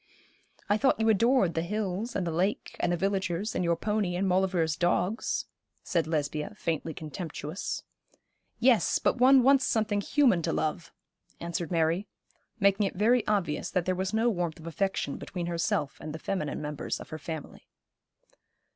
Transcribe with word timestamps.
'I 0.67 0.77
thought 0.79 0.99
you 0.99 1.09
adored 1.09 1.53
the 1.53 1.61
hills, 1.61 2.15
and 2.15 2.25
the 2.25 2.31
lake, 2.31 2.75
and 2.79 2.91
the 2.91 2.97
villagers, 2.97 3.53
and 3.53 3.63
your 3.63 3.75
pony, 3.75 4.15
and 4.15 4.27
Maulevrier's 4.27 4.75
dogs,' 4.75 5.45
said, 5.83 6.07
Lesbia 6.07 6.55
faintly 6.55 6.91
contemptuous. 6.91 7.83
'Yes, 8.57 8.97
but 8.97 9.19
one 9.19 9.43
wants 9.43 9.63
something 9.67 10.01
human 10.01 10.41
to 10.41 10.51
love,' 10.51 10.91
answered 11.39 11.69
Mary, 11.69 12.07
making 12.59 12.87
it 12.87 12.95
very 12.95 13.27
obvious 13.27 13.69
that 13.69 13.85
there 13.85 13.93
was 13.93 14.11
no 14.11 14.27
warmth 14.27 14.59
of 14.59 14.65
affection 14.65 15.17
between 15.19 15.45
herself 15.45 15.99
and 16.01 16.13
the 16.13 16.17
feminine 16.17 16.63
members 16.63 16.99
of 16.99 17.09
her 17.09 17.19
family. 17.19 17.67